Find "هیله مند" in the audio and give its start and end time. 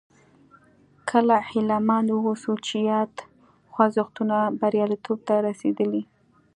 1.49-2.07